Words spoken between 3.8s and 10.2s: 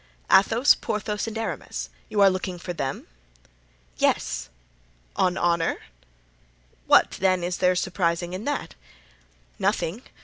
"Yes." "On honor?" "What, then, is there surprising in that?" "Nothing.